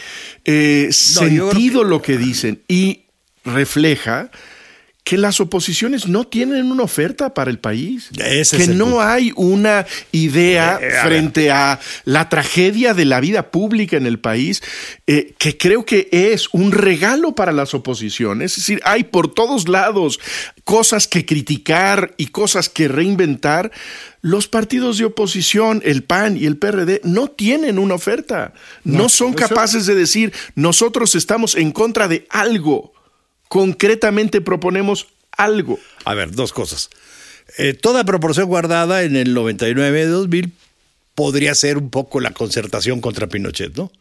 eh, 0.46 0.86
No, 0.88 0.94
sentido 0.94 1.84
lo 1.84 2.02
que 2.02 2.18
dicen 2.18 2.62
y 2.68 3.06
refleja 3.46 4.32
que 5.10 5.18
las 5.18 5.40
oposiciones 5.40 6.08
no 6.08 6.28
tienen 6.28 6.72
una 6.72 6.84
oferta 6.84 7.34
para 7.34 7.50
el 7.50 7.58
país, 7.58 8.12
Ese 8.24 8.58
que 8.58 8.62
es 8.62 8.70
el 8.70 8.78
no 8.78 8.86
punto. 8.86 9.02
hay 9.02 9.34
una 9.36 9.88
idea 10.12 10.78
Eh, 10.80 10.88
eh, 10.88 10.98
a 11.00 11.04
frente 11.04 11.50
a 11.50 11.80
la 12.06 12.30
tragedia 12.30 12.94
de 12.94 13.06
la 13.06 13.20
vida 13.20 13.50
pública 13.50 13.98
en 13.98 14.06
el 14.06 14.20
país, 14.20 14.62
eh, 15.08 15.34
que 15.40 15.58
creo 15.58 15.84
que 15.84 16.10
es 16.12 16.50
un 16.52 16.72
regalo 16.72 17.34
para 17.34 17.52
las 17.54 17.74
oposiciones. 17.74 18.52
Es 18.52 18.58
decir, 18.58 18.82
hay 18.84 19.06
por 19.06 19.34
todos 19.34 19.68
lados 19.68 20.20
cosas 20.64 21.08
que 21.08 21.26
criticar 21.26 22.14
y 22.18 22.28
cosas 22.28 22.70
que 22.70 22.88
reinventar. 22.88 23.72
Los 24.22 24.48
partidos 24.48 25.00
de 25.00 25.06
oposición, 25.06 25.82
el 25.86 26.04
PAN 26.04 26.38
y 26.38 26.46
el 26.46 26.58
PRD, 26.58 27.02
no 27.04 27.30
tienen 27.30 27.80
una 27.80 27.96
oferta. 27.96 28.54
No, 28.84 29.10
son 29.10 29.34
capaces 29.34 29.88
de 29.88 29.96
decir, 29.96 30.34
nosotros 30.54 31.16
estamos 31.16 31.56
en 31.56 31.72
contra 31.72 32.08
de 32.08 32.28
algo. 32.30 32.94
Concretamente 33.50 34.40
proponemos 34.42 35.08
algo. 35.38 35.78
A 36.06 36.14
ver, 36.14 36.32
dos 36.32 36.54
cosas. 36.54 36.90
Eh, 37.58 37.74
toda 37.74 38.04
proporción 38.06 38.48
guardada 38.48 39.04
en 39.04 39.16
el 39.16 39.34
99 39.34 40.00
de 40.06 40.08
2000 40.08 40.54
podría 41.16 41.54
ser 41.56 41.78
un 41.78 41.90
poco 41.90 42.20
la 42.22 42.32
concertación 42.32 43.02
contra 43.02 43.28
Pinochet, 43.28 43.76
¿no? 43.76 43.92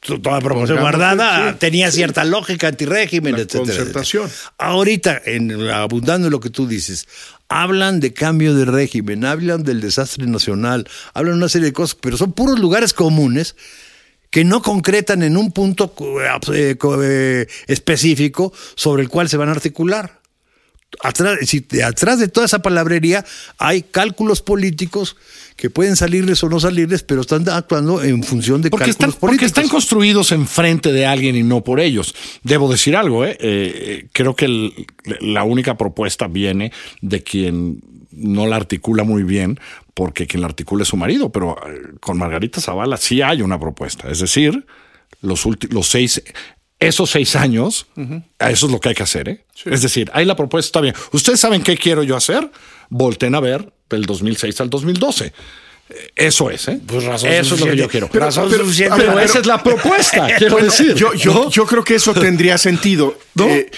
To- 0.00 0.20
Toda 0.20 0.40
proporción 0.40 0.78
Pongamos 0.78 0.98
guardada 0.98 1.52
sí. 1.52 1.56
tenía 1.58 1.90
cierta 1.90 2.24
lógica 2.24 2.68
antirrégimen, 2.68 3.32
La 3.32 3.38
etcétera. 3.40 3.64
concertación. 3.64 4.24
etcétera. 4.26 4.52
Ahorita, 4.58 5.22
en, 5.24 5.68
abundando 5.70 6.28
en 6.28 6.30
lo 6.32 6.40
que 6.40 6.48
tú 6.50 6.66
dices, 6.66 7.08
hablan 7.48 7.98
de 8.00 8.12
cambio 8.12 8.54
de 8.54 8.64
régimen, 8.66 9.24
hablan 9.24 9.62
del 9.64 9.80
desastre 9.80 10.26
nacional, 10.26 10.86
hablan 11.14 11.34
una 11.36 11.48
serie 11.48 11.66
de 11.68 11.72
cosas, 11.72 11.96
pero 12.00 12.16
son 12.16 12.32
puros 12.32 12.58
lugares 12.58 12.92
comunes 12.94 13.56
que 14.30 14.44
no 14.44 14.62
concretan 14.62 15.22
en 15.22 15.36
un 15.36 15.50
punto 15.52 15.92
eh, 16.54 16.76
co- 16.78 17.02
eh, 17.02 17.46
específico 17.66 18.52
sobre 18.76 19.02
el 19.02 19.08
cual 19.08 19.28
se 19.28 19.36
van 19.36 19.48
a 19.48 19.52
articular. 19.52 20.19
Atrás, 21.02 21.38
si- 21.46 21.60
de- 21.60 21.84
atrás 21.84 22.18
de 22.18 22.28
toda 22.28 22.46
esa 22.46 22.60
palabrería 22.60 23.24
hay 23.58 23.82
cálculos 23.82 24.42
políticos 24.42 25.16
que 25.56 25.70
pueden 25.70 25.94
salirles 25.94 26.42
o 26.42 26.48
no 26.48 26.58
salirles, 26.58 27.02
pero 27.02 27.20
están 27.20 27.48
actuando 27.48 28.02
en 28.02 28.22
función 28.24 28.60
de 28.62 28.70
Porque 28.70 28.90
están, 28.90 29.08
cálculos 29.10 29.20
porque 29.20 29.36
políticos. 29.36 29.46
están 29.62 29.68
construidos 29.68 30.32
enfrente 30.32 30.90
de 30.92 31.06
alguien 31.06 31.36
y 31.36 31.42
no 31.42 31.62
por 31.62 31.80
ellos. 31.80 32.14
Debo 32.42 32.70
decir 32.70 32.96
algo, 32.96 33.24
¿eh? 33.24 33.36
Eh, 33.40 33.72
eh, 34.02 34.08
creo 34.12 34.34
que 34.34 34.46
el- 34.46 34.86
la 35.20 35.44
única 35.44 35.76
propuesta 35.76 36.26
viene 36.28 36.72
de 37.02 37.22
quien 37.22 37.80
no 38.10 38.46
la 38.46 38.56
articula 38.56 39.04
muy 39.04 39.22
bien, 39.22 39.60
porque 39.94 40.26
quien 40.26 40.40
la 40.40 40.46
articula 40.48 40.82
es 40.82 40.88
su 40.88 40.96
marido, 40.96 41.30
pero 41.30 41.56
eh, 41.68 41.92
con 42.00 42.16
Margarita 42.18 42.60
Zavala 42.60 42.96
sí 42.96 43.20
hay 43.22 43.42
una 43.42 43.60
propuesta. 43.60 44.10
Es 44.10 44.20
decir, 44.20 44.66
los, 45.20 45.44
los 45.70 45.86
seis, 45.88 46.22
esos 46.80 47.10
seis 47.10 47.36
años, 47.36 47.86
a 48.38 48.50
eso 48.50 48.66
es 48.66 48.72
lo 48.72 48.80
que 48.80 48.88
hay 48.88 48.94
que 48.94 49.02
hacer. 49.02 49.28
¿eh? 49.28 49.44
Es 49.66 49.82
decir, 49.82 50.10
hay 50.14 50.24
la 50.24 50.34
propuesta, 50.34 50.66
está 50.68 50.80
bien. 50.80 50.94
¿Ustedes 51.12 51.38
saben 51.38 51.62
qué 51.62 51.76
quiero 51.76 52.02
yo 52.02 52.16
hacer? 52.16 52.50
Volten 52.88 53.34
a 53.34 53.40
ver 53.40 53.70
del 53.88 54.06
2006 54.06 54.60
al 54.62 54.70
2012. 54.70 55.26
Eh, 55.26 55.32
Eso 56.16 56.50
es, 56.50 56.68
¿eh? 56.68 56.80
Pues 56.86 57.04
razón 57.04 57.30
Eso 57.30 57.54
es 57.56 57.60
lo 57.60 57.66
que 57.66 57.76
yo 57.76 57.88
quiero. 57.88 58.08
Pero- 58.10 58.24
Razón 58.24 58.48
pero- 58.50 58.64
suficiente 58.64 58.96
Pero 58.96 59.08
pero- 59.12 59.20
esa 59.24 59.38
es 59.40 59.46
la 59.46 59.62
propuesta, 59.62 60.26
quiero 60.38 60.54
Bueno, 60.54 60.68
decir. 60.68 60.94
Yo, 60.94 61.12
yo, 61.14 61.50
yo 61.50 61.66
creo 61.66 61.84
que 61.84 61.96
eso 61.96 62.14
tendría 62.14 62.56
sentido. 62.58 63.18
¿No? 63.34 63.46
Eh, 63.46 63.70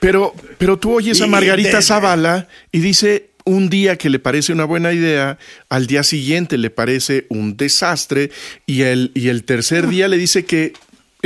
pero, 0.00 0.32
pero 0.58 0.78
tú 0.78 0.92
oyes 0.94 1.20
a 1.20 1.26
Margarita 1.26 1.82
Zavala 1.82 2.48
y 2.72 2.78
dice 2.78 3.30
un 3.44 3.68
día 3.68 3.96
que 3.96 4.10
le 4.10 4.18
parece 4.18 4.52
una 4.52 4.64
buena 4.64 4.92
idea, 4.92 5.38
al 5.68 5.86
día 5.86 6.02
siguiente 6.02 6.58
le 6.58 6.70
parece 6.70 7.26
un 7.28 7.56
desastre 7.56 8.30
y 8.66 8.82
el, 8.82 9.12
y 9.14 9.28
el 9.28 9.44
tercer 9.44 9.86
día 9.86 10.08
le 10.08 10.16
dice 10.18 10.44
que 10.44 10.72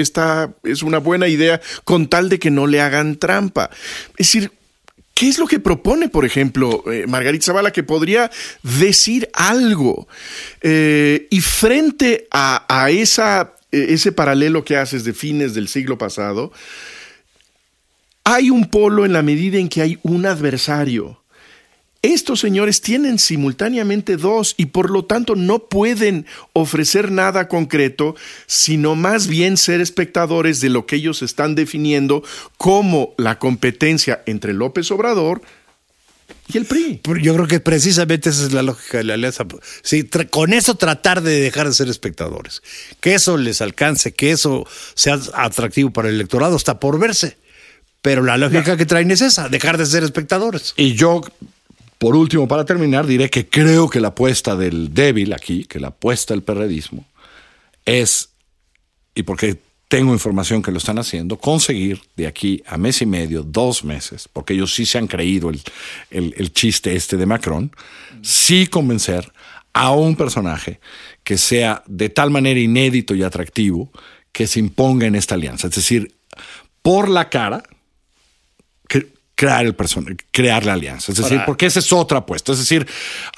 esta 0.00 0.54
es 0.64 0.83
una 0.83 0.99
buena 0.99 1.28
idea 1.28 1.61
con 1.85 2.09
tal 2.09 2.28
de 2.28 2.38
que 2.38 2.50
no 2.50 2.66
le 2.66 2.80
hagan 2.80 3.16
trampa. 3.16 3.71
Es 4.16 4.33
decir, 4.33 4.50
¿Qué 5.21 5.28
es 5.28 5.38
lo 5.38 5.47
que 5.47 5.61
propone, 5.61 6.09
por 6.09 6.25
ejemplo, 6.25 6.83
eh, 6.90 7.04
Margarita 7.07 7.45
Zavala, 7.45 7.73
que 7.73 7.83
podría 7.83 8.30
decir 8.62 9.28
algo? 9.35 10.09
Eh, 10.62 11.26
y 11.28 11.42
frente 11.42 12.26
a, 12.30 12.88
esa, 12.90 13.52
eh, 13.71 13.88
ese 13.90 14.12
paralelo 14.12 14.64
que 14.64 14.78
haces 14.78 15.04
de 15.04 15.12
fines 15.12 15.52
del 15.52 15.69
siglo 15.69 15.99
pasado, 15.99 16.52
hay 18.25 18.49
un 18.49 18.71
polo 18.71 19.04
en 19.04 19.12
la 19.12 19.21
medida 19.21 19.59
en 19.59 19.69
que 19.69 19.83
hay 19.83 19.99
un 20.04 20.25
adversario. 20.25 21.20
Estos 22.02 22.40
señores 22.40 22.80
tienen 22.80 23.19
simultáneamente 23.19 24.16
dos 24.16 24.54
y 24.57 24.66
por 24.66 24.90
lo 24.90 25.04
tanto 25.04 25.37
no 25.37 25.59
pueden 25.69 26.25
ofrecer 26.54 27.11
nada 27.11 27.47
concreto, 27.47 28.16
sino 28.47 28.97
más 28.97 29.26
bien 29.26 29.59
ser 29.59 29.83
espectadores 29.83 30.61
de 30.61 30.71
lo 30.71 30.87
que 30.87 30.97
ellos 30.97 31.21
están 31.21 31.54
definiendo 31.54 32.25
como 32.57 33.12
la 33.19 33.38
competencia 33.38 34.23
entre 34.25 34.54
López 34.54 34.90
Obrador 34.90 35.42
y 36.49 36.57
el 36.57 36.64
PRI. 36.64 37.00
Yo 37.23 37.35
creo 37.35 37.47
que 37.47 37.61
precisamente 37.61 38.30
esa 38.30 38.45
es 38.45 38.52
la 38.52 38.62
lógica 38.62 38.99
de 38.99 39.04
la 39.04 39.14
alianza. 39.14 39.45
Sí, 39.83 40.09
con 40.30 40.52
eso 40.54 40.76
tratar 40.76 41.23
de 41.23 41.40
dejar 41.40 41.69
de 41.69 41.75
ser 41.75 41.88
espectadores. 41.88 42.62
Que 43.00 43.14
eso 43.14 43.37
les 43.37 43.61
alcance, 43.61 44.14
que 44.14 44.30
eso 44.30 44.66
sea 44.95 45.19
atractivo 45.35 45.90
para 45.90 46.09
el 46.09 46.14
electorado, 46.14 46.57
está 46.57 46.80
por 46.80 46.99
verse. 46.99 47.37
Pero 48.02 48.23
la 48.23 48.38
lógica 48.38 48.78
que 48.78 48.87
traen 48.87 49.11
es 49.11 49.21
esa, 49.21 49.49
dejar 49.49 49.76
de 49.76 49.85
ser 49.85 50.02
espectadores. 50.02 50.73
Y 50.76 50.95
yo, 50.95 51.21
por 52.00 52.16
último, 52.16 52.49
para 52.49 52.64
terminar, 52.64 53.07
diré 53.07 53.28
que 53.28 53.47
creo 53.47 53.90
que 53.90 54.00
la 54.00 54.09
apuesta 54.09 54.57
del 54.57 54.95
débil 54.95 55.35
aquí, 55.35 55.64
que 55.66 55.78
la 55.78 55.88
apuesta 55.88 56.33
del 56.33 56.42
perredismo, 56.42 57.04
es, 57.85 58.30
y 59.14 59.23
porque 59.23 59.59
tengo 59.88 60.14
información 60.14 60.62
que 60.62 60.71
lo 60.73 60.78
están 60.78 60.99
haciendo, 60.99 61.37
conseguir 61.37 62.00
de 62.16 62.26
aquí 62.26 62.62
a 62.66 62.78
mes 62.78 63.02
y 63.02 63.07
medio, 63.07 63.42
dos 63.42 63.85
meses, 63.85 64.28
porque 64.33 64.54
ellos 64.54 64.73
sí 64.73 64.87
se 64.87 64.97
han 64.97 65.09
creído 65.09 65.50
el, 65.50 65.61
el- 66.11 66.52
chiste 66.54 66.97
este 66.97 67.19
de 67.19 67.26
Macron, 67.26 67.71
sí 68.23 68.66
convencer 68.66 69.30
a 69.75 69.90
un 69.90 70.16
personaje 70.16 70.80
que 71.23 71.37
sea 71.37 71.83
de 71.87 72.09
tal 72.09 72.30
manera 72.30 72.59
inédito 72.61 73.14
y 73.14 73.23
atractivo 73.23 73.90
que 74.33 74.47
se 74.47 74.59
imponga 74.59 75.07
en 75.07 75.16
esta 75.16 75.35
alianza. 75.35 75.66
Es 75.66 75.75
decir, 75.75 76.14
por 76.80 77.11
la 77.11 77.28
cara, 77.28 77.62
cre- 78.88 79.09
crear 79.41 79.65
el 79.65 79.75
crear 80.31 80.67
la 80.67 80.75
alianza. 80.75 81.13
Es 81.13 81.19
decir, 81.19 81.41
porque 81.47 81.65
esa 81.65 81.79
es 81.79 81.91
otra 81.95 82.19
apuesta. 82.19 82.53
Es 82.53 82.59
decir, 82.59 82.87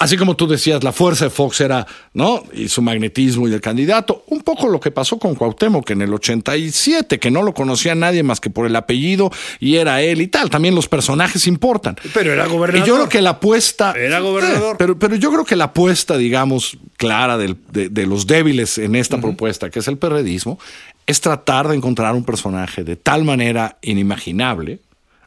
así 0.01 0.17
como 0.17 0.35
tú 0.35 0.49
decías, 0.49 0.83
la 0.83 0.91
fuerza 0.91 1.27
de 1.27 1.31
Fox 1.31 1.61
era, 1.61 1.87
¿no? 2.13 2.43
Y 2.53 2.67
su 2.69 2.83
magnetismo 2.83 3.47
y 3.47 3.53
el 3.55 3.61
candidato, 3.61 4.25
un 4.27 4.41
poco 4.41 4.69
lo 4.69 4.81
que 4.81 4.91
pasó 4.91 5.17
con 5.21 5.37
Cuauhtémoc 5.37 5.89
en 5.91 6.03
el 6.03 6.13
87, 6.13 7.21
que 7.21 7.31
no 7.31 7.43
lo 7.43 7.55
conocía 7.55 7.95
nadie 7.95 8.25
más 8.25 8.41
que 8.41 8.51
por 8.51 8.67
el 8.67 8.75
apellido 8.75 9.31
y 9.61 9.77
era 9.77 10.03
él 10.03 10.21
y 10.23 10.27
tal. 10.27 10.51
También 10.51 10.75
los 10.75 10.89
personajes 10.89 11.47
importan. 11.47 11.95
Pero 12.13 12.33
era 12.33 12.47
gobernador. 12.47 12.85
Y 12.85 12.89
yo 12.89 12.97
creo 12.97 13.09
que 13.09 13.23
la 13.23 13.31
apuesta. 13.31 13.93
Era 13.97 14.19
gobernador. 14.19 14.73
Eh, 14.75 14.79
pero, 14.81 14.99
pero 14.99 15.15
yo 15.15 15.31
creo 15.31 15.45
que 15.45 15.55
la 15.55 15.65
apuesta, 15.67 16.17
digamos, 16.17 16.79
clara 16.97 17.39
del- 17.39 17.57
de, 17.71 17.89
de 17.91 18.07
los 18.07 18.27
débiles 18.27 18.77
en 18.79 18.97
esta 18.97 19.21
propuesta, 19.21 19.71
que 19.71 19.79
es 19.79 19.87
el 19.87 19.99
perredismo, 19.99 20.59
es 21.07 21.21
tratar 21.21 21.69
de 21.69 21.77
encontrar 21.77 22.15
un 22.17 22.25
personaje 22.25 22.83
de 22.83 22.97
tal 22.97 23.23
manera 23.23 23.79
inimaginable 23.83 24.81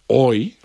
hoy 0.08 0.58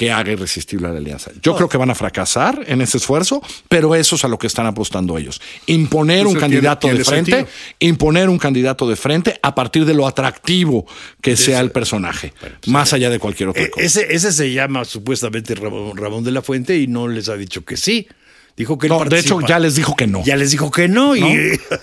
que 0.00 0.10
haga 0.10 0.32
irresistible 0.32 0.86
a 0.88 0.92
la 0.92 0.96
alianza. 0.96 1.30
Yo 1.42 1.54
creo 1.54 1.68
que 1.68 1.76
van 1.76 1.90
a 1.90 1.94
fracasar 1.94 2.64
en 2.66 2.80
ese 2.80 2.96
esfuerzo, 2.96 3.42
pero 3.68 3.94
eso 3.94 4.16
es 4.16 4.24
a 4.24 4.28
lo 4.28 4.38
que 4.38 4.46
están 4.46 4.64
apostando 4.64 5.18
ellos. 5.18 5.42
Imponer 5.66 6.26
un 6.26 6.36
candidato 6.36 6.86
tiene- 6.86 7.00
de 7.00 7.04
frente, 7.04 7.30
sentido. 7.32 7.52
imponer 7.80 8.30
un 8.30 8.38
candidato 8.38 8.88
de 8.88 8.96
frente 8.96 9.38
a 9.42 9.54
partir 9.54 9.84
de 9.84 9.92
lo 9.92 10.06
atractivo 10.06 10.86
que 11.20 11.36
sea 11.36 11.60
el 11.60 11.70
personaje, 11.70 12.32
más 12.66 12.94
allá 12.94 13.10
de 13.10 13.18
cualquier 13.18 13.50
otra 13.50 13.62
Eh, 13.62 13.68
cosa. 13.68 13.84
ese, 13.84 14.14
ese 14.14 14.32
se 14.32 14.50
llama 14.54 14.86
supuestamente 14.86 15.54
Ramón, 15.54 15.94
Ramón 15.98 16.24
de 16.24 16.30
la 16.30 16.40
Fuente 16.40 16.78
y 16.78 16.86
no 16.86 17.06
les 17.06 17.28
ha 17.28 17.36
dicho 17.36 17.62
que 17.66 17.76
sí. 17.76 18.08
Dijo 18.60 18.76
que 18.76 18.88
él 18.88 18.92
No, 18.92 19.02
de 19.06 19.18
hecho, 19.18 19.40
ya 19.40 19.58
les 19.58 19.74
dijo 19.74 19.96
que 19.96 20.06
no. 20.06 20.22
Ya 20.22 20.36
les 20.36 20.50
dijo 20.50 20.70
que 20.70 20.86
no. 20.86 21.16
Y, 21.16 21.20
¿No? 21.22 21.30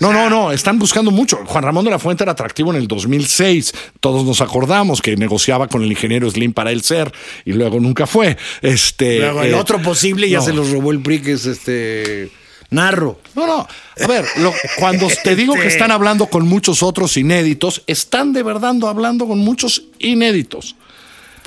no, 0.00 0.12
no, 0.12 0.30
no, 0.30 0.52
están 0.52 0.78
buscando 0.78 1.10
mucho. 1.10 1.38
Juan 1.44 1.64
Ramón 1.64 1.84
de 1.84 1.90
la 1.90 1.98
Fuente 1.98 2.22
era 2.22 2.30
atractivo 2.30 2.70
en 2.70 2.76
el 2.76 2.86
2006. 2.86 3.74
Todos 3.98 4.24
nos 4.24 4.40
acordamos 4.40 5.02
que 5.02 5.16
negociaba 5.16 5.66
con 5.66 5.82
el 5.82 5.90
ingeniero 5.90 6.30
Slim 6.30 6.52
para 6.52 6.70
él 6.70 6.82
ser 6.82 7.12
y 7.44 7.52
luego 7.52 7.80
nunca 7.80 8.06
fue. 8.06 8.36
Este, 8.62 9.18
Luego 9.18 9.42
el 9.42 9.50
eh, 9.50 9.54
otro 9.56 9.82
posible 9.82 10.28
ya 10.30 10.38
no. 10.38 10.44
se 10.44 10.52
los 10.52 10.70
robó 10.70 10.92
el 10.92 11.00
PRI, 11.00 11.20
que 11.20 11.32
es 11.32 11.46
este. 11.46 12.30
Narro. 12.70 13.18
No, 13.34 13.44
no. 13.48 13.66
A 14.00 14.06
ver, 14.06 14.24
lo- 14.36 14.54
cuando 14.78 15.08
te 15.24 15.34
digo 15.34 15.54
que 15.54 15.62
Este- 15.62 15.72
están 15.72 15.90
hablando 15.90 16.26
con 16.26 16.46
muchos 16.46 16.84
otros 16.84 17.16
inéditos, 17.16 17.82
están 17.88 18.32
de 18.32 18.44
verdad 18.44 18.76
hablando 18.86 19.26
con 19.26 19.40
muchos 19.40 19.82
inéditos. 19.98 20.76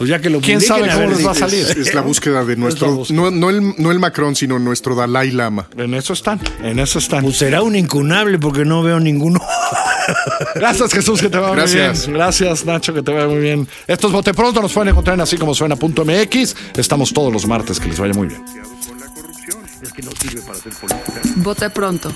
Pues 0.01 0.10
ya 0.10 0.20
que 0.20 0.31
lo 0.31 0.41
¿Quién 0.41 0.58
publiquen, 0.58 0.89
sabe 0.89 0.91
cómo 0.96 1.15
les 1.15 1.27
va 1.27 1.29
a 1.29 1.36
salir? 1.36 1.60
Es, 1.60 1.77
es 1.77 1.93
la 1.93 2.01
búsqueda 2.01 2.43
de 2.43 2.55
nuestro, 2.55 2.91
búsqueda. 2.91 3.22
no, 3.22 3.29
no 3.29 3.51
el, 3.51 3.75
no 3.77 3.91
el 3.91 4.00
Macron, 4.00 4.36
sino 4.36 4.58
nuestro 4.58 4.96
Dalai 4.96 5.29
Lama. 5.29 5.67
En 5.77 5.93
eso 5.93 6.13
están, 6.13 6.41
en 6.63 6.79
eso 6.79 6.98
están. 6.98 7.22
Pues 7.24 7.38
será 7.38 7.62
un 7.62 7.75
incunable 7.75 8.39
porque 8.39 8.65
no 8.65 8.81
veo 8.81 9.00
ninguno. 9.00 9.39
Gracias 10.55 10.91
Jesús, 10.91 11.22
que 11.22 11.29
te 11.29 11.38
vaya 11.38 11.53
Gracias. 11.53 12.00
muy 12.00 12.08
bien. 12.08 12.17
Gracias 12.17 12.65
Nacho, 12.65 12.96
que 12.96 13.03
te 13.03 13.13
vaya 13.13 13.27
muy 13.27 13.38
bien. 13.38 13.67
Esto 13.86 14.08
es 14.08 14.13
Bote 14.13 14.34
Pronto, 14.34 14.60
nos 14.60 14.74
pueden 14.74 14.89
encontrar 14.89 15.13
en 15.13 15.22
así 15.22 15.38
como 15.38 15.53
suena.mx. 15.53 16.55
Estamos 16.77 17.13
todos 17.13 17.31
los 17.31 17.46
martes, 17.46 17.79
que 17.79 17.88
les 17.88 18.00
vaya 18.00 18.15
muy 18.15 18.25
bien. 18.25 18.43
Vote 21.36 21.70
pronto. 21.70 22.12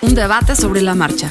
Un 0.00 0.14
debate 0.14 0.56
sobre 0.56 0.80
la 0.80 0.94
marcha. 0.94 1.30